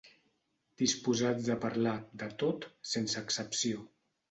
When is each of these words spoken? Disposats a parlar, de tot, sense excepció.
Disposats 0.81 1.51
a 1.57 1.59
parlar, 1.67 1.95
de 2.23 2.31
tot, 2.45 2.69
sense 2.95 3.25
excepció. 3.25 3.89